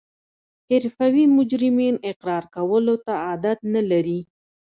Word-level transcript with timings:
حرفوي 0.69 1.25
مجرمین 1.37 1.95
اقرار 2.09 2.43
کولو 2.55 2.95
ته 3.05 3.13
عادت 3.25 3.57
نلري 3.73 4.19